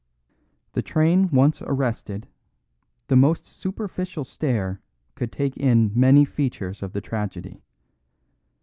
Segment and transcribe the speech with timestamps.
[0.73, 2.27] The train once arrested,
[3.05, 4.81] the most superficial stare
[5.13, 7.61] could take in many features of the tragedy.